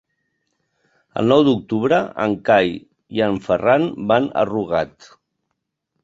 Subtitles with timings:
[1.21, 2.71] El nou d'octubre en Cai
[3.17, 5.11] i en Ferran van a Rugat.